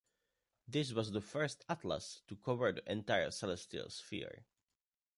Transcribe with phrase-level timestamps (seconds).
[0.67, 4.47] This was the first atlas to cover the entire celestial sphere.